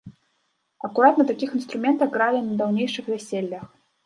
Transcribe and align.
Акурат 0.87 1.19
на 1.21 1.25
такіх 1.31 1.53
інструментах 1.59 2.09
гралі 2.17 2.41
на 2.47 2.59
даўнейшых 2.63 3.05
вяселлях. 3.15 3.71